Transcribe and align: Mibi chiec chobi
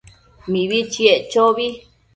Mibi 0.51 0.79
chiec 0.91 1.21
chobi 1.31 1.67